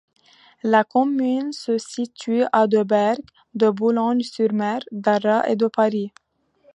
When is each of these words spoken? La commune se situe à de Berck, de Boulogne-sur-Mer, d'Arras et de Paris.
La 0.63 0.83
commune 0.83 1.51
se 1.53 1.77
situe 1.77 2.41
à 2.51 2.65
de 2.65 2.81
Berck, 2.81 3.19
de 3.53 3.69
Boulogne-sur-Mer, 3.69 4.79
d'Arras 4.91 5.45
et 5.47 5.55
de 5.55 5.67
Paris. 5.67 6.11